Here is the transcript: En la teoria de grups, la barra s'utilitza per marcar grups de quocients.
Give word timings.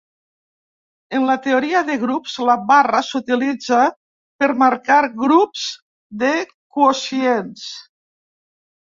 En 1.19 1.27
la 1.31 1.35
teoria 1.47 1.81
de 1.89 1.97
grups, 2.05 2.39
la 2.49 2.55
barra 2.73 3.03
s'utilitza 3.11 3.83
per 4.43 4.51
marcar 4.65 5.01
grups 5.23 5.71
de 6.25 6.35
quocients. 6.81 7.73